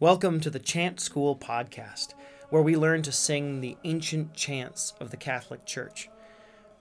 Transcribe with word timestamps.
Welcome 0.00 0.40
to 0.40 0.48
the 0.48 0.58
Chant 0.58 0.98
School 0.98 1.36
podcast, 1.36 2.14
where 2.48 2.62
we 2.62 2.74
learn 2.74 3.02
to 3.02 3.12
sing 3.12 3.60
the 3.60 3.76
ancient 3.84 4.32
chants 4.32 4.94
of 4.98 5.10
the 5.10 5.18
Catholic 5.18 5.66
Church. 5.66 6.08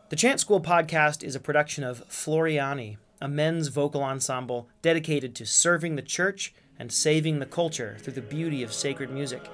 The 0.07 0.15
Chant 0.15 0.39
School 0.39 0.61
podcast 0.61 1.21
is 1.21 1.35
a 1.35 1.41
production 1.41 1.83
of 1.83 2.07
Floriani, 2.07 2.95
a 3.19 3.27
men's 3.27 3.67
vocal 3.67 4.01
ensemble 4.03 4.69
dedicated 4.81 5.35
to 5.35 5.45
serving 5.45 5.97
the 5.97 6.01
church 6.01 6.53
and 6.79 6.93
saving 6.93 7.39
the 7.39 7.45
culture 7.45 7.97
through 7.99 8.13
the 8.13 8.21
beauty 8.21 8.63
of 8.63 8.71
sacred 8.71 9.11
music. 9.11 9.49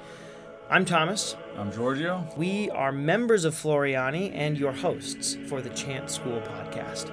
I'm 0.69 0.85
Thomas. 0.85 1.35
I'm 1.57 1.71
Giorgio. 1.71 2.23
We 2.37 2.69
are 2.69 2.91
members 2.91 3.45
of 3.45 3.55
Floriani 3.55 4.31
and 4.35 4.59
your 4.59 4.73
hosts 4.73 5.39
for 5.47 5.63
the 5.63 5.71
Chant 5.71 6.11
School 6.11 6.39
podcast. 6.41 7.11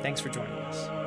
Thanks 0.00 0.22
for 0.22 0.30
joining 0.30 0.54
us. 0.60 1.03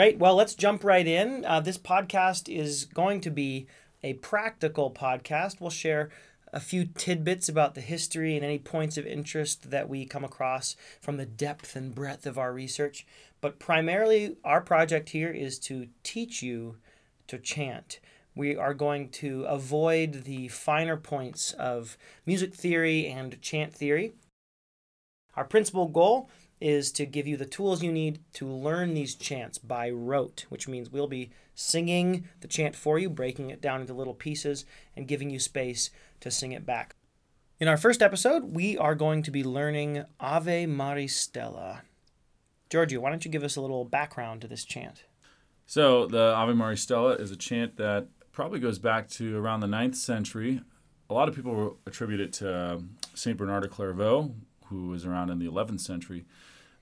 Great. 0.00 0.16
Well, 0.16 0.34
let's 0.34 0.54
jump 0.54 0.82
right 0.82 1.06
in. 1.06 1.44
Uh, 1.44 1.60
this 1.60 1.76
podcast 1.76 2.48
is 2.48 2.86
going 2.86 3.20
to 3.20 3.30
be 3.30 3.66
a 4.02 4.14
practical 4.14 4.90
podcast. 4.90 5.60
We'll 5.60 5.68
share 5.68 6.08
a 6.54 6.58
few 6.58 6.86
tidbits 6.86 7.50
about 7.50 7.74
the 7.74 7.82
history 7.82 8.34
and 8.34 8.42
any 8.42 8.58
points 8.58 8.96
of 8.96 9.04
interest 9.04 9.70
that 9.70 9.90
we 9.90 10.06
come 10.06 10.24
across 10.24 10.74
from 11.02 11.18
the 11.18 11.26
depth 11.26 11.76
and 11.76 11.94
breadth 11.94 12.24
of 12.24 12.38
our 12.38 12.50
research. 12.50 13.06
But 13.42 13.58
primarily, 13.58 14.38
our 14.42 14.62
project 14.62 15.10
here 15.10 15.28
is 15.28 15.58
to 15.58 15.88
teach 16.02 16.42
you 16.42 16.78
to 17.26 17.36
chant. 17.36 18.00
We 18.34 18.56
are 18.56 18.72
going 18.72 19.10
to 19.10 19.44
avoid 19.44 20.24
the 20.24 20.48
finer 20.48 20.96
points 20.96 21.52
of 21.52 21.98
music 22.24 22.54
theory 22.54 23.06
and 23.06 23.38
chant 23.42 23.74
theory. 23.74 24.14
Our 25.36 25.44
principal 25.44 25.88
goal 25.88 26.30
is 26.60 26.92
to 26.92 27.06
give 27.06 27.26
you 27.26 27.36
the 27.36 27.46
tools 27.46 27.82
you 27.82 27.92
need 27.92 28.20
to 28.34 28.46
learn 28.46 28.94
these 28.94 29.14
chants 29.14 29.58
by 29.58 29.90
rote, 29.90 30.44
which 30.48 30.68
means 30.68 30.90
we'll 30.90 31.06
be 31.06 31.30
singing 31.54 32.28
the 32.40 32.48
chant 32.48 32.76
for 32.76 32.98
you, 32.98 33.08
breaking 33.08 33.50
it 33.50 33.62
down 33.62 33.80
into 33.80 33.94
little 33.94 34.14
pieces, 34.14 34.64
and 34.96 35.08
giving 35.08 35.30
you 35.30 35.38
space 35.38 35.90
to 36.20 36.30
sing 36.30 36.52
it 36.52 36.66
back. 36.66 36.94
In 37.58 37.68
our 37.68 37.76
first 37.76 38.02
episode, 38.02 38.54
we 38.54 38.76
are 38.78 38.94
going 38.94 39.22
to 39.22 39.30
be 39.30 39.44
learning 39.44 40.04
Ave 40.18 40.66
Maris 40.66 41.14
Stella. 41.14 41.82
Giorgio, 42.70 43.00
why 43.00 43.10
don't 43.10 43.24
you 43.24 43.30
give 43.30 43.44
us 43.44 43.56
a 43.56 43.60
little 43.60 43.84
background 43.84 44.40
to 44.40 44.48
this 44.48 44.64
chant? 44.64 45.04
So, 45.66 46.06
the 46.06 46.34
Ave 46.34 46.54
Maris 46.54 46.82
Stella 46.82 47.14
is 47.14 47.30
a 47.30 47.36
chant 47.36 47.76
that 47.76 48.08
probably 48.32 48.60
goes 48.60 48.78
back 48.78 49.08
to 49.10 49.36
around 49.38 49.60
the 49.60 49.66
9th 49.66 49.96
century. 49.96 50.62
A 51.08 51.14
lot 51.14 51.28
of 51.28 51.34
people 51.34 51.78
attribute 51.86 52.20
it 52.20 52.32
to 52.34 52.74
um, 52.74 52.96
St. 53.14 53.36
Bernard 53.36 53.64
of 53.64 53.70
Clairvaux, 53.70 54.34
who 54.70 54.88
was 54.88 55.04
around 55.04 55.30
in 55.30 55.38
the 55.38 55.46
11th 55.46 55.80
century 55.80 56.24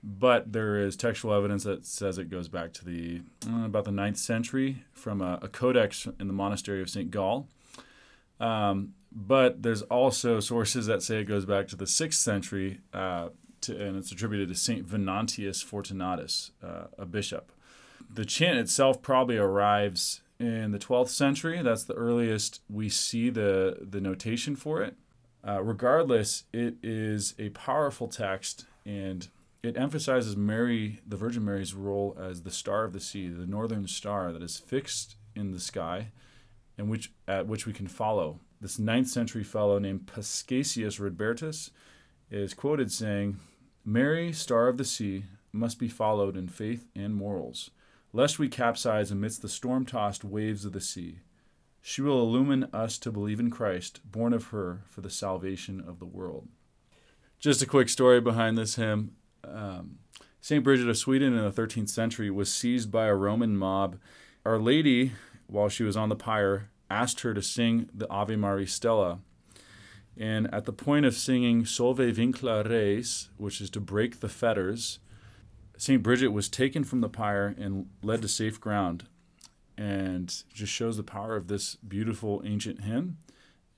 but 0.02 0.52
there 0.52 0.78
is 0.78 0.96
textual 0.96 1.34
evidence 1.34 1.64
that 1.64 1.84
says 1.84 2.18
it 2.18 2.30
goes 2.30 2.48
back 2.48 2.72
to 2.72 2.84
the 2.84 3.20
uh, 3.48 3.64
about 3.64 3.84
the 3.84 3.90
9th 3.90 4.18
century 4.18 4.84
from 4.92 5.20
a, 5.20 5.38
a, 5.42 5.48
codex 5.48 6.06
in 6.20 6.28
the 6.28 6.32
monastery 6.32 6.80
of 6.80 6.88
St. 6.88 7.10
Gall. 7.10 7.48
Um, 8.38 8.94
but 9.10 9.62
there's 9.62 9.82
also 9.82 10.38
sources 10.38 10.86
that 10.86 11.02
say 11.02 11.20
it 11.20 11.24
goes 11.24 11.44
back 11.44 11.66
to 11.68 11.76
the 11.76 11.86
6th 11.86 12.14
century, 12.14 12.80
uh, 12.92 13.30
to, 13.62 13.72
and 13.76 13.96
it's 13.96 14.12
attributed 14.12 14.48
to 14.48 14.54
St. 14.54 14.86
Venantius 14.86 15.62
Fortunatus, 15.62 16.52
uh, 16.62 16.84
a 16.96 17.04
bishop. 17.04 17.50
The 18.08 18.24
chant 18.24 18.58
itself 18.58 19.02
probably 19.02 19.36
arrives 19.36 20.20
in 20.38 20.70
the 20.70 20.78
12th 20.78 21.08
century. 21.08 21.60
That's 21.62 21.84
the 21.84 21.94
earliest 21.94 22.60
we 22.70 22.88
see 22.88 23.30
the, 23.30 23.78
the 23.80 24.00
notation 24.00 24.54
for 24.54 24.82
it. 24.82 24.94
Uh, 25.48 25.62
regardless, 25.62 26.44
it 26.52 26.74
is 26.82 27.34
a 27.38 27.48
powerful 27.50 28.06
text 28.06 28.66
and 28.84 29.28
it 29.62 29.78
emphasizes 29.78 30.36
Mary, 30.36 31.00
the 31.06 31.16
Virgin 31.16 31.42
Mary's 31.44 31.72
role 31.72 32.14
as 32.20 32.42
the 32.42 32.50
star 32.50 32.84
of 32.84 32.92
the 32.92 33.00
sea, 33.00 33.28
the 33.28 33.46
northern 33.46 33.88
star 33.88 34.30
that 34.30 34.42
is 34.42 34.58
fixed 34.58 35.16
in 35.34 35.50
the 35.50 35.60
sky, 35.60 36.08
and 36.76 36.90
which 36.90 37.12
at 37.26 37.46
which 37.46 37.64
we 37.64 37.72
can 37.72 37.88
follow. 37.88 38.40
This 38.60 38.78
ninth 38.78 39.08
century 39.08 39.42
fellow 39.42 39.78
named 39.78 40.06
Paschasius 40.06 41.00
Radbertus 41.00 41.70
is 42.30 42.52
quoted 42.52 42.92
saying, 42.92 43.38
"Mary, 43.84 44.32
star 44.32 44.68
of 44.68 44.76
the 44.76 44.84
sea, 44.84 45.24
must 45.50 45.78
be 45.78 45.88
followed 45.88 46.36
in 46.36 46.48
faith 46.48 46.84
and 46.94 47.14
morals, 47.14 47.70
lest 48.12 48.38
we 48.38 48.48
capsize 48.48 49.10
amidst 49.10 49.40
the 49.40 49.48
storm-tossed 49.48 50.24
waves 50.24 50.66
of 50.66 50.72
the 50.72 50.80
sea. 50.80 51.20
She 51.88 52.02
will 52.02 52.20
illumine 52.20 52.68
us 52.70 52.98
to 52.98 53.10
believe 53.10 53.40
in 53.40 53.50
Christ, 53.50 54.00
born 54.04 54.34
of 54.34 54.48
her 54.48 54.82
for 54.90 55.00
the 55.00 55.08
salvation 55.08 55.80
of 55.80 56.00
the 56.00 56.04
world." 56.04 56.48
Just 57.38 57.62
a 57.62 57.66
quick 57.66 57.88
story 57.88 58.20
behind 58.20 58.58
this 58.58 58.74
hymn 58.74 59.12
um, 59.42 59.98
St. 60.42 60.62
Bridget 60.62 60.90
of 60.90 60.98
Sweden 60.98 61.32
in 61.32 61.42
the 61.42 61.50
13th 61.50 61.88
century 61.88 62.30
was 62.30 62.52
seized 62.52 62.90
by 62.90 63.06
a 63.06 63.14
Roman 63.14 63.56
mob. 63.56 63.96
Our 64.44 64.58
Lady, 64.58 65.12
while 65.46 65.70
she 65.70 65.82
was 65.82 65.96
on 65.96 66.10
the 66.10 66.16
pyre, 66.16 66.68
asked 66.90 67.20
her 67.20 67.32
to 67.32 67.40
sing 67.40 67.88
the 67.94 68.08
Ave 68.10 68.36
Maris 68.36 68.74
Stella. 68.74 69.20
And 70.14 70.52
at 70.52 70.66
the 70.66 70.74
point 70.74 71.06
of 71.06 71.14
singing 71.14 71.64
Solve 71.64 71.98
Vincula 71.98 72.68
Res, 72.68 73.30
which 73.38 73.62
is 73.62 73.70
to 73.70 73.80
break 73.80 74.20
the 74.20 74.28
fetters, 74.28 74.98
St. 75.78 76.02
Bridget 76.02 76.28
was 76.28 76.50
taken 76.50 76.84
from 76.84 77.00
the 77.00 77.08
pyre 77.08 77.54
and 77.56 77.86
led 78.02 78.20
to 78.22 78.28
safe 78.28 78.60
ground. 78.60 79.04
And 79.78 80.42
just 80.52 80.72
shows 80.72 80.96
the 80.96 81.04
power 81.04 81.36
of 81.36 81.46
this 81.46 81.76
beautiful 81.76 82.42
ancient 82.44 82.82
hymn 82.82 83.18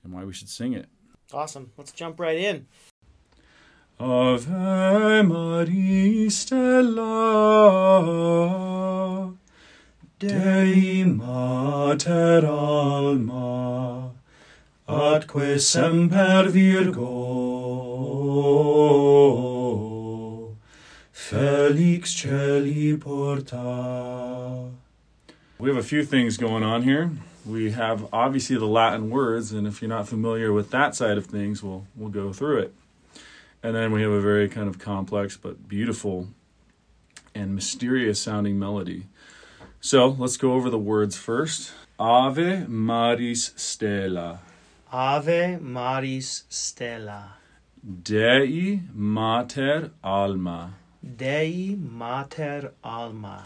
and 0.03 0.11
why 0.11 0.23
we 0.23 0.33
should 0.33 0.49
sing 0.49 0.73
it. 0.73 0.87
Awesome. 1.31 1.71
Let's 1.77 1.91
jump 1.91 2.19
right 2.19 2.39
in. 2.39 2.65
Ave 3.99 5.21
Maris 5.21 6.37
Stella 6.39 6.97
Dei 10.17 11.03
Mater 11.03 12.47
Alma 12.47 14.11
atque 14.87 15.59
semper 15.59 16.49
Virgo 16.49 16.97
Felix 21.11 22.11
Celi 22.15 22.97
porta 22.97 24.71
We 25.61 25.69
have 25.69 25.77
a 25.77 25.83
few 25.83 26.03
things 26.03 26.37
going 26.37 26.63
on 26.63 26.81
here. 26.81 27.11
We 27.45 27.69
have 27.69 28.11
obviously 28.11 28.57
the 28.57 28.65
Latin 28.65 29.11
words, 29.11 29.51
and 29.51 29.67
if 29.67 29.79
you're 29.79 29.89
not 29.89 30.07
familiar 30.07 30.51
with 30.51 30.71
that 30.71 30.95
side 30.95 31.19
of 31.19 31.27
things, 31.27 31.61
we'll 31.61 31.85
we'll 31.95 32.09
go 32.09 32.33
through 32.33 32.61
it. 32.61 32.73
And 33.61 33.75
then 33.75 33.91
we 33.91 34.01
have 34.01 34.09
a 34.09 34.19
very 34.19 34.49
kind 34.49 34.67
of 34.67 34.79
complex 34.79 35.37
but 35.37 35.67
beautiful 35.67 36.29
and 37.35 37.53
mysterious 37.53 38.19
sounding 38.19 38.57
melody. 38.57 39.05
So 39.79 40.07
let's 40.07 40.35
go 40.35 40.53
over 40.53 40.71
the 40.71 40.79
words 40.79 41.15
first. 41.15 41.73
Ave 41.99 42.65
Maris 42.67 43.53
Stella. 43.55 44.39
Ave 44.91 45.57
Maris 45.57 46.43
Stella. 46.49 47.35
Dei 48.01 48.81
Mater 48.95 49.91
Alma. 50.03 50.73
Dei 51.03 51.75
Mater 51.79 52.73
Alma. 52.83 53.43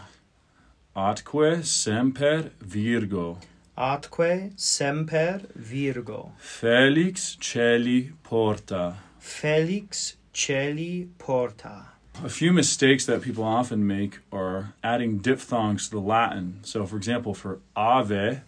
Atque 0.96 1.62
Semper 1.62 2.52
Virgo. 2.58 3.36
Atque 3.76 4.52
Semper 4.56 5.42
Virgo. 5.54 6.32
Felix 6.38 7.36
Celi 7.38 8.12
Porta. 8.22 8.96
Felix 9.18 10.16
Celi 10.32 11.06
Porta. 11.18 11.88
A 12.24 12.30
few 12.30 12.50
mistakes 12.50 13.04
that 13.04 13.20
people 13.20 13.44
often 13.44 13.86
make 13.86 14.20
are 14.32 14.72
adding 14.82 15.18
diphthongs 15.18 15.90
to 15.90 15.96
the 15.96 16.00
Latin. 16.00 16.60
So, 16.62 16.86
for 16.86 16.96
example, 16.96 17.34
for 17.34 17.58
ave, 17.76 18.40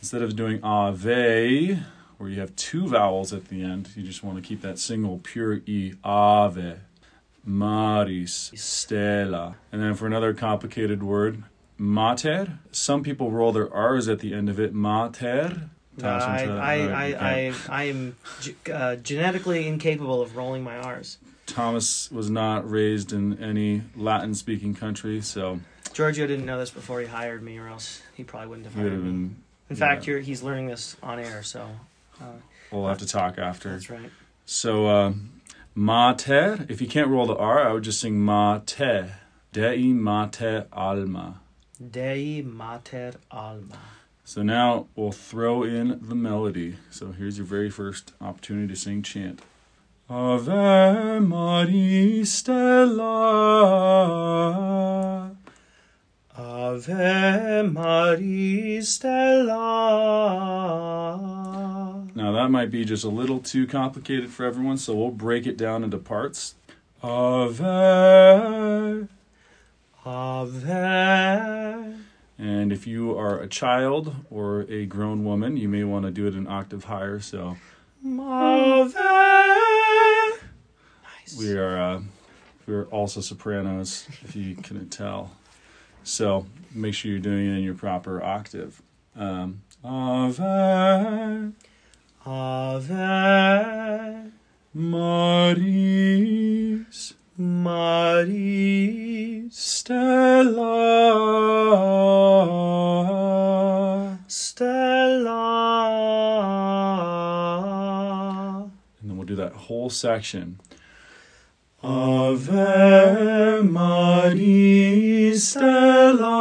instead 0.00 0.22
of 0.22 0.34
doing 0.34 0.64
ave, 0.64 1.80
where 2.16 2.30
you 2.30 2.40
have 2.40 2.56
two 2.56 2.88
vowels 2.88 3.34
at 3.34 3.48
the 3.48 3.62
end, 3.62 3.90
you 3.94 4.04
just 4.04 4.24
want 4.24 4.38
to 4.38 4.42
keep 4.42 4.62
that 4.62 4.78
single 4.78 5.20
pure 5.22 5.60
E. 5.66 5.92
Ave, 6.02 6.76
Maris, 7.44 8.52
Stella. 8.54 9.56
And 9.70 9.82
then 9.82 9.92
for 9.92 10.06
another 10.06 10.32
complicated 10.32 11.02
word, 11.02 11.42
mater, 11.78 12.58
some 12.72 13.02
people 13.02 13.30
roll 13.30 13.52
their 13.52 13.72
R's 13.72 14.08
at 14.08 14.20
the 14.20 14.34
end 14.34 14.48
of 14.48 14.60
it, 14.60 14.72
mater. 14.74 15.70
No, 15.96 16.08
I, 16.08 16.44
I, 16.44 16.74
I, 17.12 17.54
I, 17.68 17.82
am 17.84 18.16
uh, 18.72 18.96
genetically 18.96 19.68
incapable 19.68 20.22
of 20.22 20.36
rolling 20.36 20.64
my 20.64 20.76
R's. 20.76 21.18
Thomas 21.46 22.10
was 22.10 22.28
not 22.28 22.68
raised 22.68 23.12
in 23.12 23.40
any 23.40 23.82
Latin 23.94 24.34
speaking 24.34 24.74
country, 24.74 25.20
so. 25.20 25.60
Giorgio 25.92 26.26
didn't 26.26 26.46
know 26.46 26.58
this 26.58 26.70
before 26.70 27.00
he 27.00 27.06
hired 27.06 27.44
me, 27.44 27.58
or 27.58 27.68
else 27.68 28.02
he 28.14 28.24
probably 28.24 28.48
wouldn't 28.48 28.66
have 28.66 28.74
hired 28.74 28.92
me. 28.92 28.98
Been, 28.98 29.36
in 29.70 29.76
fact, 29.76 30.06
you're, 30.06 30.18
he's 30.18 30.42
learning 30.42 30.66
this 30.66 30.96
on 31.00 31.20
air, 31.20 31.44
so. 31.44 31.68
Uh, 32.20 32.24
we'll 32.72 32.88
have 32.88 32.98
to 32.98 33.06
talk 33.06 33.38
after. 33.38 33.70
That's 33.70 33.88
right. 33.88 34.10
So, 34.46 34.86
uh, 34.86 35.12
mater, 35.76 36.66
if 36.68 36.80
you 36.80 36.88
can't 36.88 37.08
roll 37.08 37.26
the 37.26 37.36
R, 37.36 37.68
I 37.68 37.72
would 37.72 37.84
just 37.84 38.00
sing 38.00 38.18
mater. 38.18 39.14
Dei 39.52 39.92
mater 39.92 40.66
alma. 40.72 41.40
Dei 41.90 42.42
mater 42.42 43.14
alma. 43.30 43.78
So 44.24 44.42
now 44.42 44.86
we'll 44.96 45.12
throw 45.12 45.62
in 45.62 45.98
the 46.00 46.14
melody. 46.14 46.76
So 46.90 47.12
here's 47.12 47.36
your 47.38 47.46
very 47.46 47.70
first 47.70 48.12
opportunity 48.20 48.68
to 48.68 48.76
sing 48.76 49.02
chant. 49.02 49.42
Ave 50.08 51.20
Maris 51.20 52.32
Stella. 52.32 53.04
Ave 56.36 57.62
Maris 57.62 58.88
Stella. 58.88 59.64
Now, 62.14 62.32
that 62.32 62.50
might 62.50 62.70
be 62.70 62.84
just 62.84 63.04
a 63.04 63.08
little 63.08 63.40
too 63.40 63.66
complicated 63.66 64.30
for 64.30 64.44
everyone, 64.44 64.78
so 64.78 64.94
we'll 64.94 65.10
break 65.10 65.46
it 65.46 65.56
down 65.56 65.82
into 65.82 65.98
parts. 65.98 66.54
Ave. 67.02 67.64
Ave. 70.04 71.63
And 72.38 72.72
if 72.72 72.86
you 72.86 73.16
are 73.16 73.38
a 73.38 73.46
child 73.46 74.14
or 74.30 74.62
a 74.62 74.86
grown 74.86 75.24
woman, 75.24 75.56
you 75.56 75.68
may 75.68 75.84
want 75.84 76.04
to 76.04 76.10
do 76.10 76.26
it 76.26 76.34
an 76.34 76.48
octave 76.48 76.84
higher. 76.84 77.20
So 77.20 77.56
Ave. 78.04 78.94
Nice. 81.02 81.36
we 81.38 81.56
are 81.56 81.78
uh, 81.78 82.00
we're 82.66 82.84
also 82.86 83.20
sopranos, 83.20 84.08
if 84.22 84.34
you 84.34 84.56
couldn't 84.56 84.88
tell. 84.90 85.30
So 86.02 86.46
make 86.72 86.94
sure 86.94 87.10
you're 87.10 87.20
doing 87.20 87.46
it 87.46 87.56
in 87.56 87.62
your 87.62 87.74
proper 87.74 88.22
octave. 88.22 88.80
Um, 89.16 89.62
Ave. 89.84 91.52
Ave. 92.26 92.94
Maris. 94.74 95.54
Maris. 97.36 98.34
Stella. 99.56 100.58
Stella. 104.28 105.40
and 109.00 109.10
then 109.10 109.16
we'll 109.16 109.26
do 109.26 109.34
that 109.36 109.52
whole 109.52 109.90
section. 109.90 110.60
Ave 111.82 113.62
Maris 113.62 115.48
Stella. 115.48 116.38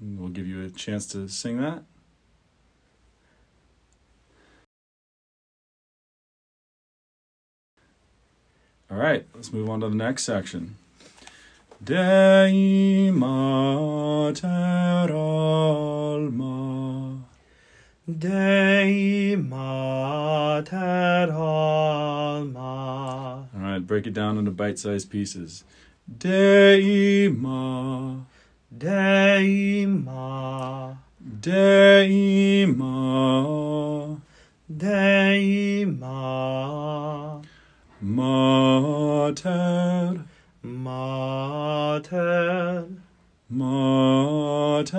And 0.00 0.18
we'll 0.18 0.30
give 0.30 0.46
you 0.46 0.64
a 0.64 0.70
chance 0.70 1.06
to 1.08 1.28
sing 1.28 1.60
that. 1.60 1.82
All 8.88 8.96
right, 8.98 9.26
let's 9.34 9.52
move 9.52 9.68
on 9.68 9.80
to 9.80 9.88
the 9.88 9.96
next 9.96 10.22
section. 10.22 10.76
Dei 11.82 13.10
mater 13.10 14.46
alma. 15.12 16.44
Dei 18.06 19.34
mater 19.34 21.32
alma. 21.32 22.60
All 23.52 23.60
right, 23.60 23.84
break 23.84 24.06
it 24.06 24.14
down 24.14 24.38
into 24.38 24.52
bite-sized 24.52 25.10
pieces. 25.10 25.64
Dei 26.06 27.28
ma. 27.28 28.18
Dei 28.76 29.84
ma. 29.86 30.94
Dei 31.40 32.66
ma. 32.66 34.16
Dei 34.68 35.84
ma. 35.84 37.35
Mater. 38.00 39.44
Mater. 40.62 42.06
Mater. 43.48 44.94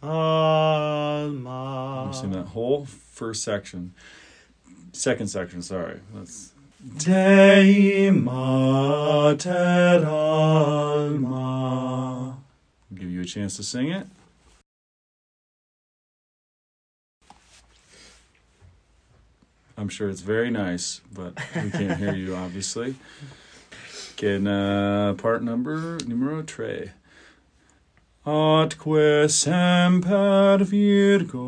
Alma. 0.03 2.03
I'm 2.05 2.13
sing 2.13 2.31
that 2.31 2.47
whole 2.47 2.85
first 2.85 3.43
section. 3.43 3.93
Second 4.91 5.27
section, 5.27 5.61
sorry. 5.61 6.01
Let's 6.13 6.51
Dei 6.97 8.11
mater 8.11 10.05
alma. 10.05 11.23
give 12.93 13.09
you 13.09 13.21
a 13.21 13.25
chance 13.25 13.55
to 13.55 13.63
sing 13.63 13.89
it. 13.89 14.05
I'm 19.77 19.89
sure 19.89 20.09
it's 20.09 20.21
very 20.21 20.51
nice, 20.51 21.01
but 21.11 21.33
we 21.55 21.71
can't 21.71 21.97
hear 21.97 22.13
you, 22.13 22.35
obviously. 22.35 22.95
And, 24.21 24.47
uh, 24.47 25.15
part 25.15 25.43
number 25.43 25.97
numero 26.07 26.43
tre. 26.43 26.91
Atque 28.25 29.29
semper 29.29 30.63
Virgo. 30.63 31.43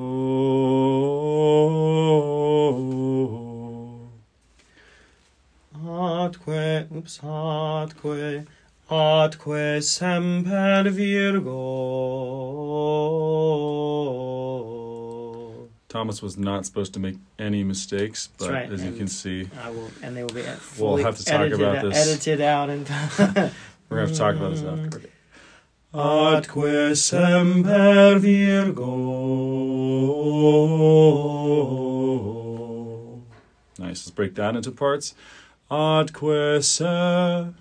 Atque, 5.73 6.87
oops, 6.93 7.19
atque, 7.23 8.45
atque 8.89 9.81
semper 9.81 10.89
Virgo. 10.89 11.53
Thomas 15.95 16.21
was 16.21 16.37
not 16.37 16.65
supposed 16.65 16.93
to 16.95 16.99
make 16.99 17.15
any 17.39 17.63
mistakes, 17.63 18.27
but 18.37 18.49
right, 18.49 18.69
as 18.69 18.83
you 18.83 18.91
can 18.91 19.07
see, 19.07 19.47
I 19.63 19.69
will, 19.69 19.89
and 20.03 20.13
they 20.13 20.23
will 20.23 20.33
be 20.33 20.43
We'll 20.77 20.97
have 20.97 21.15
to 21.15 21.23
talk 21.23 21.39
edited, 21.39 21.61
about 21.61 21.85
this. 21.85 21.95
edited 21.95 22.41
out 22.41 22.69
and. 22.69 22.89
we're 23.17 23.51
gonna 23.89 24.01
have 24.01 24.11
to 24.11 24.17
talk 24.17 24.35
about 24.35 24.51
this 24.51 24.63
after. 24.63 24.99
Mm-hmm. 25.93 25.97
Atque 25.97 26.97
semper 26.97 28.19
Virgo. 28.19 28.83
Nice. 33.79 34.05
Let's 34.05 34.11
break 34.11 34.35
that 34.35 34.57
into 34.57 34.71
parts. 34.71 35.15
Atque 35.71 36.61
se. 36.61 37.53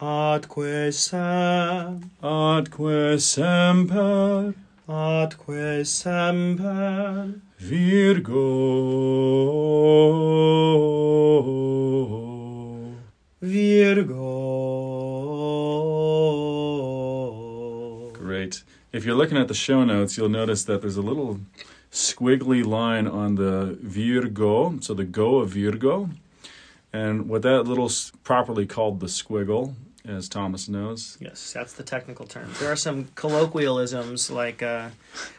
Atque 0.00 0.92
sem, 0.94 2.10
Atque 2.22 3.20
semper 3.20 4.54
atque 4.88 5.86
semper, 5.86 7.40
Virgo. 7.58 8.42
Virgo. 13.40 14.12
Great. 18.12 18.62
If 18.92 19.04
you're 19.04 19.14
looking 19.14 19.38
at 19.38 19.48
the 19.48 19.54
show 19.54 19.84
notes, 19.84 20.16
you'll 20.16 20.28
notice 20.28 20.64
that 20.64 20.80
there's 20.80 20.96
a 20.96 21.02
little 21.02 21.40
squiggly 21.90 22.64
line 22.64 23.06
on 23.06 23.36
the 23.36 23.78
Virgo, 23.80 24.78
so 24.80 24.94
the 24.94 25.04
go 25.04 25.38
of 25.38 25.50
Virgo. 25.50 26.10
And 26.92 27.28
what 27.28 27.42
that 27.42 27.62
little 27.62 27.90
properly 28.22 28.66
called 28.66 29.00
the 29.00 29.06
squiggle, 29.06 29.74
as 30.04 30.28
Thomas 30.28 30.68
knows. 30.68 31.16
Yes, 31.20 31.52
that's 31.52 31.72
the 31.74 31.82
technical 31.82 32.26
term. 32.26 32.50
There 32.60 32.70
are 32.72 32.76
some 32.76 33.08
colloquialisms 33.14 34.30
like, 34.30 34.62
uh, 34.62 34.88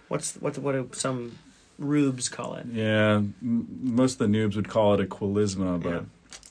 what's 0.08 0.36
what 0.36 0.58
what 0.58 0.72
do 0.74 0.90
some 0.94 1.38
rubes 1.78 2.30
call 2.30 2.56
it? 2.56 2.66
Yeah, 2.72 3.16
m- 3.18 3.68
most 3.82 4.20
of 4.22 4.32
the 4.32 4.38
noobs 4.38 4.56
would 4.56 4.70
call 4.70 4.94
it 4.94 5.00
a 5.02 5.06
quilisma, 5.06 5.82
but 5.82 5.90
Yeah. 5.90 6.02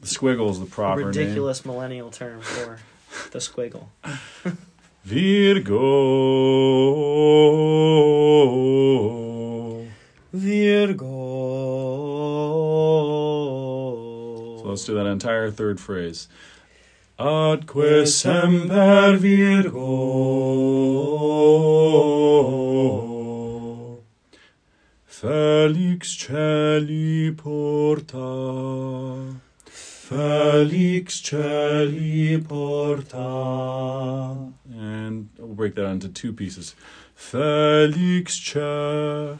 the 0.01 0.07
squiggle 0.07 0.51
is 0.51 0.59
the 0.59 0.67
A 0.67 0.69
proper 0.69 0.99
name. 1.01 1.07
ridiculous 1.09 1.65
millennial 1.65 2.11
term 2.11 2.41
for 2.43 2.81
the 3.31 3.39
squiggle. 3.39 3.87
Virgo. 9.13 9.87
Virgo. 12.93 14.59
So 14.63 14.69
let's 14.69 14.85
do 14.85 14.95
that 14.95 15.07
entire 15.07 15.51
third 15.51 15.81
phrase. 15.81 16.29
Atque 17.19 18.07
semper 18.07 19.17
Virgo. 19.17 19.81
Felix 25.07 26.17
celi 26.17 27.31
porta. 27.33 29.37
Felix 29.67 31.21
celi 31.21 32.39
porta. 32.39 34.37
And 34.75 35.29
we'll 35.39 35.55
break 35.55 35.75
that 35.77 35.87
into 35.87 36.09
two 36.09 36.33
pieces. 36.33 36.75
Felix 37.15 38.35
ce. 38.35 39.37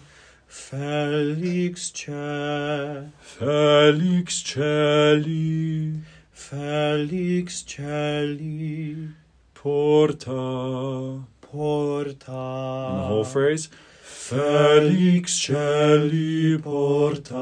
Felix 0.53 1.91
ce, 1.95 3.07
Felix 3.23 4.43
celi 4.43 5.95
Felix 6.43 7.65
celi, 7.67 9.09
porta. 9.55 11.23
porta. 11.41 12.31
And 12.31 12.99
the 12.99 13.07
whole 13.07 13.25
phrase. 13.25 13.69
Felix 14.03 15.33
celi 15.41 16.59
porta. 16.59 17.37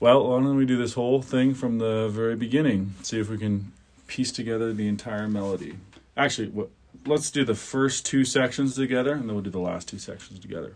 Well, 0.00 0.28
why 0.28 0.40
don't 0.40 0.56
we 0.56 0.64
do 0.64 0.76
this 0.76 0.94
whole 0.94 1.20
thing 1.22 1.54
from 1.54 1.78
the 1.78 2.08
very 2.08 2.36
beginning? 2.36 2.94
See 3.02 3.20
if 3.20 3.28
we 3.28 3.36
can 3.38 3.72
piece 4.06 4.32
together 4.32 4.72
the 4.72 4.88
entire 4.88 5.28
melody. 5.28 5.74
Actually, 6.16 6.48
what 6.48 6.70
let's 7.06 7.30
do 7.30 7.44
the 7.44 7.54
first 7.54 8.06
two 8.06 8.24
sections 8.24 8.74
together, 8.74 9.12
and 9.12 9.28
then 9.28 9.34
we'll 9.34 9.44
do 9.44 9.50
the 9.50 9.58
last 9.58 9.88
two 9.88 9.98
sections 9.98 10.38
together. 10.38 10.74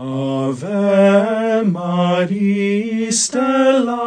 Ave 0.00 1.64
Maris 1.64 3.24
Stella 3.24 3.98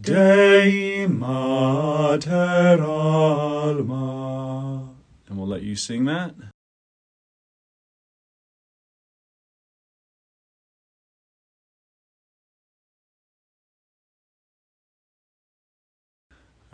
Dei 0.00 1.06
Mater 1.06 2.82
Alma. 2.82 4.88
And 5.28 5.36
we'll 5.36 5.46
let 5.46 5.60
you 5.60 5.76
sing 5.76 6.06
that. 6.06 6.34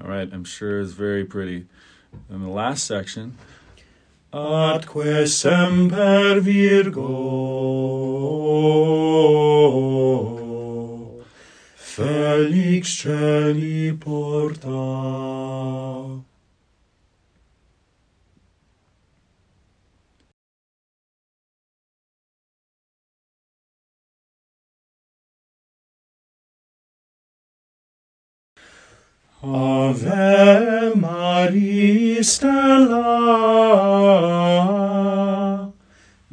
All 0.00 0.08
right, 0.08 0.32
I'm 0.32 0.44
sure 0.44 0.80
it's 0.80 0.92
very 0.92 1.24
pretty. 1.24 1.66
And 2.28 2.44
the 2.44 2.50
last 2.50 2.84
section, 2.84 3.36
atque 4.32 5.26
semper 5.26 6.40
virgo. 6.40 7.04
Felix 11.76 12.98
celi 13.00 13.92
porta. 13.92 14.68
Ave 29.40 30.94
Maris 30.96 32.32
Stella 32.32 32.98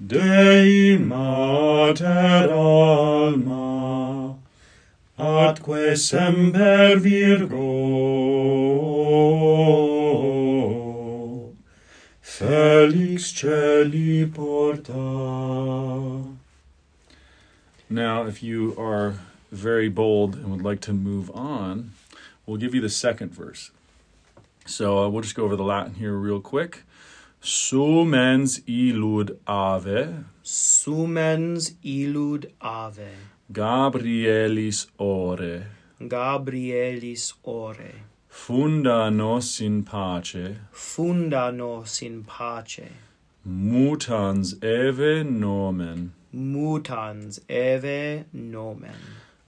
Dei 0.03 0.97
Mater 0.97 2.51
Alma 2.51 4.35
Atque 5.19 5.95
semper 5.95 6.97
Virgo 6.97 7.55
Felix 12.21 13.31
celi 13.31 14.25
porta 14.25 14.93
Now, 17.87 18.25
if 18.25 18.41
you 18.41 18.75
are 18.79 19.13
very 19.51 19.89
bold 19.89 20.33
and 20.33 20.49
would 20.49 20.63
like 20.63 20.81
to 20.81 20.91
move 20.91 21.29
on, 21.35 21.91
we'll 22.45 22.57
give 22.57 22.73
you 22.75 22.81
the 22.81 22.89
second 22.89 23.33
verse. 23.33 23.71
So 24.65 25.03
uh, 25.03 25.09
we'll 25.09 25.21
just 25.21 25.35
go 25.35 25.43
over 25.43 25.55
the 25.55 25.63
Latin 25.63 25.95
here 25.95 26.13
real 26.13 26.41
quick. 26.41 26.83
Sumens 27.41 28.59
illud 28.61 29.37
ave, 29.45 30.23
Sumens 30.43 31.73
illud 31.83 32.51
ave, 32.59 33.09
Gabrielis 33.53 34.87
ore, 34.97 35.67
Gabrielis 36.01 37.33
ore, 37.43 37.91
funda 38.27 39.11
nos 39.11 39.61
in 39.61 39.83
pace, 39.83 40.55
funda 40.71 41.51
nos 41.51 42.01
in 42.01 42.23
pace, 42.23 42.89
mutans 43.47 44.55
eve 44.63 45.23
nomen. 45.23 46.13
mutans 46.33 47.39
eve 47.47 48.25
nomen. 48.33 48.95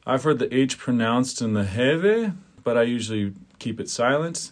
I've 0.05 0.23
heard 0.23 0.37
the 0.37 0.53
H 0.55 0.77
pronounced 0.77 1.41
in 1.41 1.53
the 1.53 1.65
heve, 1.65 2.33
but 2.67 2.75
I 2.77 2.81
usually 2.81 3.31
keep 3.59 3.79
it 3.79 3.89
silent. 3.89 4.51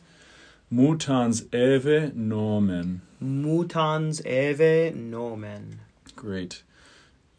Mutans 0.72 1.53
eve 1.53 2.15
nomen. 2.15 3.01
Mutans 3.22 4.25
eve 4.25 4.95
nomen. 4.95 5.81
Great. 6.15 6.63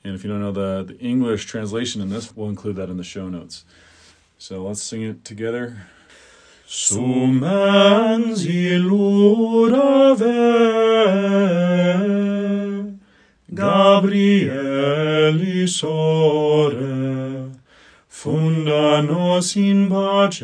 And 0.04 0.14
if 0.14 0.23
you 0.23 0.28
don't 0.30 0.42
know 0.42 0.52
the, 0.52 0.85
the 0.85 0.99
English 0.99 1.47
translation 1.47 2.02
in 2.02 2.11
this, 2.11 2.37
we'll 2.37 2.50
include 2.50 2.76
that 2.76 2.90
in 2.90 2.99
the 2.99 3.04
show 3.04 3.30
notes. 3.30 3.64
So 4.37 4.64
let's 4.64 4.83
sing 4.83 5.00
it 5.00 5.25
together. 5.25 5.78
Sumens 6.68 8.45
illud 8.47 9.73
ave 9.73 10.26
Gabrielis 13.50 14.87
in 18.26 19.88
pace 19.88 20.42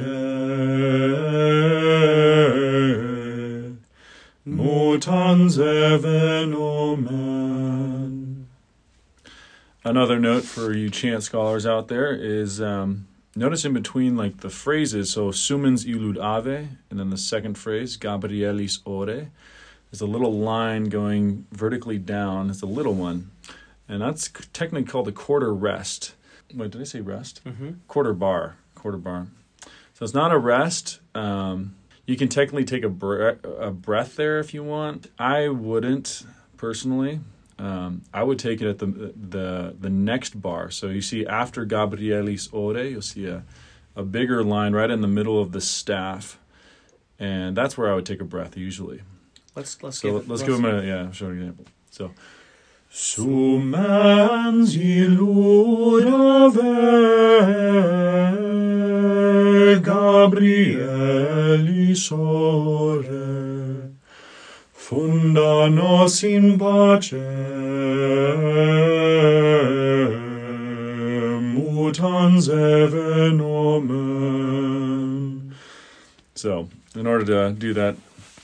Mutans 4.46 5.58
eve 5.58 6.48
nomen 6.48 8.46
Another 9.84 10.20
note 10.20 10.44
for 10.44 10.72
you 10.72 10.90
chant 10.90 11.24
scholars 11.24 11.66
out 11.66 11.88
there 11.88 12.12
is 12.14 12.60
um, 12.60 13.08
notice 13.34 13.64
in 13.64 13.72
between 13.72 14.16
like 14.16 14.38
the 14.38 14.50
phrases, 14.50 15.10
so 15.10 15.32
sumens 15.32 15.84
illud 15.84 16.22
ave, 16.22 16.68
and 16.88 17.00
then 17.00 17.10
the 17.10 17.18
second 17.18 17.58
phrase, 17.58 17.96
Gabrielis 17.96 18.78
ore, 18.84 19.06
there's 19.92 20.00
a 20.00 20.06
little 20.06 20.38
line 20.38 20.84
going 20.84 21.46
vertically 21.50 21.98
down. 21.98 22.48
It's 22.48 22.62
a 22.62 22.66
little 22.66 22.94
one. 22.94 23.32
And 23.88 24.00
that's 24.00 24.30
technically 24.52 24.84
called 24.84 25.08
a 25.08 25.12
quarter 25.12 25.52
rest. 25.52 26.14
Wait, 26.54 26.70
did 26.70 26.80
I 26.80 26.84
say 26.84 27.00
rest? 27.00 27.42
Mm-hmm. 27.44 27.70
Quarter 27.88 28.14
bar. 28.14 28.56
Quarter 28.74 28.98
bar. 28.98 29.28
So 29.94 30.04
it's 30.04 30.14
not 30.14 30.32
a 30.32 30.38
rest. 30.38 31.00
Um, 31.14 31.76
you 32.06 32.16
can 32.16 32.28
technically 32.28 32.64
take 32.64 32.82
a, 32.82 32.88
bre- 32.88 33.38
a 33.60 33.70
breath 33.70 34.16
there 34.16 34.38
if 34.38 34.52
you 34.54 34.64
want. 34.64 35.10
I 35.18 35.48
wouldn't 35.48 36.24
personally. 36.56 37.20
Um, 37.58 38.02
I 38.12 38.24
would 38.24 38.38
take 38.38 38.60
it 38.60 38.68
at 38.68 38.78
the 38.78 38.86
the 39.14 39.76
the 39.78 39.90
next 39.90 40.40
bar. 40.40 40.70
So 40.70 40.88
you 40.88 41.00
see 41.00 41.24
after 41.26 41.64
Gabrielis 41.64 42.52
ore, 42.52 42.78
you'll 42.78 43.02
see 43.02 43.26
a, 43.26 43.44
a 43.94 44.02
bigger 44.02 44.42
line 44.42 44.72
right 44.72 44.90
in 44.90 45.00
the 45.00 45.06
middle 45.08 45.40
of 45.40 45.52
the 45.52 45.60
staff, 45.60 46.40
and 47.20 47.56
that's 47.56 47.78
where 47.78 47.92
I 47.92 47.94
would 47.94 48.06
take 48.06 48.20
a 48.20 48.24
breath 48.24 48.56
usually. 48.56 49.02
Let's 49.54 49.80
let's 49.82 49.98
So 49.98 50.18
give, 50.18 50.28
let's 50.28 50.42
give 50.42 50.60
them 50.60 50.64
a 50.64 50.82
yeah, 50.82 51.10
show 51.12 51.26
an 51.26 51.38
example. 51.38 51.66
So 51.90 52.10
Sumens 52.94 54.76
illud 54.76 56.06
ave 56.06 56.74
Gabrielis 59.80 60.92
ore 62.12 63.92
Funda 64.74 65.70
nos 65.70 66.22
in 66.22 66.58
pace 66.58 67.12
Mutans 71.54 72.48
so 76.34 76.68
in 76.94 77.06
order 77.06 77.24
to 77.24 77.52
do 77.58 77.72
that, 77.72 77.96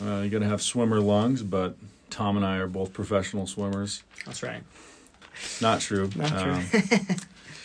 uh, 0.02 0.20
you 0.20 0.30
got 0.30 0.38
to 0.38 0.46
have 0.46 0.62
swimmer 0.62 1.00
lungs. 1.00 1.42
But 1.42 1.76
Tom 2.10 2.36
and 2.36 2.44
I 2.44 2.56
are 2.58 2.66
both 2.66 2.92
professional 2.92 3.46
swimmers. 3.46 4.02
That's 4.24 4.42
right. 4.42 4.62
Not 5.60 5.80
true. 5.80 6.10
Not 6.16 6.28
true. 6.28 6.52
Um, 6.52 6.66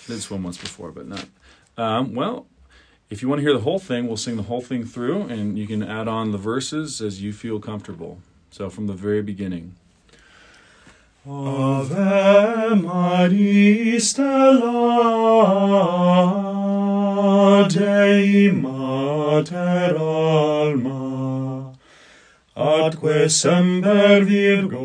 did 0.08 0.22
swim 0.22 0.44
once 0.44 0.58
before, 0.58 0.92
but 0.92 1.08
not. 1.08 1.26
Um, 1.78 2.14
well, 2.14 2.46
if 3.10 3.22
you 3.22 3.30
want 3.30 3.40
to 3.40 3.44
hear 3.44 3.54
the 3.54 3.64
whole 3.64 3.80
thing, 3.80 4.08
we'll 4.08 4.18
sing 4.18 4.38
the 4.38 4.44
whole 4.44 4.62
thing 4.62 4.86
through, 4.86 5.24
and 5.24 5.58
you 5.58 5.68
can 5.68 5.82
add 5.84 6.08
on 6.08 6.32
the 6.32 6.38
verses 6.38 7.02
as 7.02 7.22
you 7.22 7.34
feel 7.34 7.60
comfortable. 7.60 8.20
So 8.52 8.70
from 8.70 8.88
the 8.88 8.94
very 8.94 9.22
beginning. 9.22 9.76
Ave 11.26 11.96
Maris 12.82 14.10
Stella 14.10 14.64
Dei 17.70 18.52
Mater 18.52 19.96
Alma 19.98 21.02
atque 22.55 23.29
semper 23.29 24.24
virgo. 24.25 24.79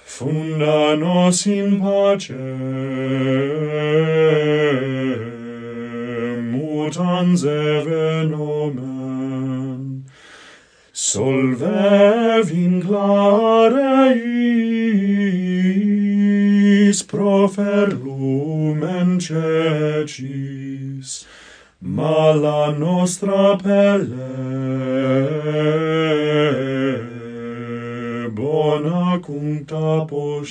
Funda 0.04 0.97
nos 0.97 1.47
in 1.47 1.78
pace. 1.80 2.35
utans 6.88 7.45
even 7.45 8.35
omen. 8.35 10.04
Solvev 10.92 12.50
in 12.50 12.83
clare 12.83 14.14
is 16.88 17.02
profer 17.02 17.87
lumen 17.87 19.18
cecis, 19.21 20.07
ma 21.80 22.33
la 22.33 22.71
nostra 22.73 23.57
pelle 23.62 24.49
bona 28.30 29.21
cum 29.21 29.64
tapo 29.64 30.42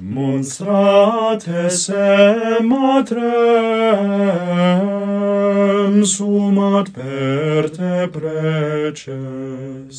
monstrate 0.00 1.70
se 1.70 2.60
matrem 2.62 3.16
sumat 6.04 6.92
per 6.94 7.68
te 7.70 8.08
preces, 8.12 9.96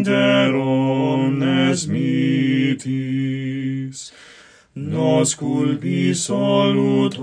inter 0.10 0.56
omnes 0.56 1.88
mitis, 1.88 4.12
nos 4.76 5.36
culpi 5.36 6.16
solutos, 6.16 7.20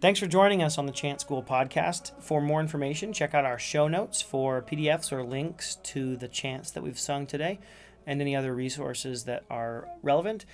Thanks 0.00 0.18
for 0.18 0.26
joining 0.26 0.64
us 0.64 0.76
on 0.76 0.86
the 0.86 0.92
Chant 0.92 1.20
School 1.20 1.44
podcast. 1.44 2.10
For 2.20 2.40
more 2.40 2.60
information, 2.60 3.12
check 3.12 3.34
out 3.34 3.44
our 3.44 3.58
show 3.58 3.86
notes 3.86 4.20
for 4.20 4.62
PDFs 4.62 5.12
or 5.12 5.22
links 5.22 5.76
to 5.84 6.16
the 6.16 6.26
chants 6.26 6.72
that 6.72 6.82
we've 6.82 6.98
sung 6.98 7.26
today 7.26 7.60
and 8.04 8.20
any 8.20 8.34
other 8.34 8.52
resources 8.52 9.22
that 9.24 9.44
are 9.48 9.86
relevant. 10.02 10.44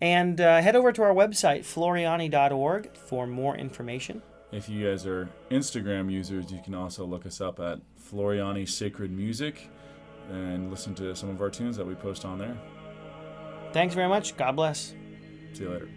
And 0.00 0.40
uh, 0.40 0.60
head 0.60 0.74
over 0.74 0.92
to 0.92 1.02
our 1.02 1.14
website, 1.14 1.60
floriani.org, 1.60 2.96
for 2.96 3.26
more 3.26 3.56
information. 3.56 4.22
If 4.50 4.68
you 4.68 4.88
guys 4.88 5.06
are 5.06 5.28
Instagram 5.50 6.10
users, 6.10 6.52
you 6.52 6.60
can 6.62 6.74
also 6.74 7.04
look 7.04 7.24
us 7.24 7.40
up 7.40 7.60
at 7.60 7.78
Floriani 8.10 8.68
Sacred 8.68 9.10
Music 9.10 9.70
and 10.30 10.70
listen 10.70 10.94
to 10.96 11.14
some 11.14 11.30
of 11.30 11.40
our 11.40 11.50
tunes 11.50 11.76
that 11.76 11.86
we 11.86 11.94
post 11.94 12.24
on 12.24 12.38
there. 12.38 12.56
Thanks 13.72 13.94
very 13.94 14.08
much. 14.08 14.36
God 14.36 14.56
bless. 14.56 14.94
See 15.52 15.62
you 15.62 15.70
later. 15.70 15.88